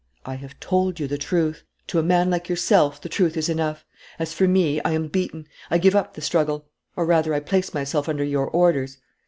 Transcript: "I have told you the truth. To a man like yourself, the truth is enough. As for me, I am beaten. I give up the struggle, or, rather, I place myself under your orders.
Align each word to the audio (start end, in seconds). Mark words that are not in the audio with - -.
"I 0.25 0.33
have 0.33 0.59
told 0.59 0.99
you 0.99 1.05
the 1.05 1.19
truth. 1.19 1.63
To 1.89 1.99
a 1.99 2.01
man 2.01 2.31
like 2.31 2.49
yourself, 2.49 2.99
the 2.99 3.07
truth 3.07 3.37
is 3.37 3.49
enough. 3.49 3.85
As 4.17 4.33
for 4.33 4.47
me, 4.47 4.81
I 4.81 4.93
am 4.93 5.07
beaten. 5.09 5.45
I 5.69 5.77
give 5.77 5.93
up 5.95 6.15
the 6.15 6.21
struggle, 6.21 6.65
or, 6.95 7.05
rather, 7.05 7.35
I 7.35 7.39
place 7.39 7.71
myself 7.71 8.09
under 8.09 8.23
your 8.23 8.49
orders. 8.49 8.97